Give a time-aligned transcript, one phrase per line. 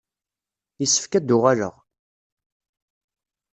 [0.79, 1.75] Yessefk ad d-uɣaleɣ.